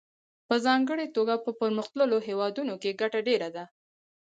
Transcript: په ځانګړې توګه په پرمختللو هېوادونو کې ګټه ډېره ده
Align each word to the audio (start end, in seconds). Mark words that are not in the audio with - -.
په 0.47 0.55
ځانګړې 0.65 1.07
توګه 1.15 1.33
په 1.45 1.49
پرمختللو 1.59 2.17
هېوادونو 2.27 2.73
کې 2.81 2.97
ګټه 3.01 3.19
ډېره 3.27 3.49
ده 3.55 3.65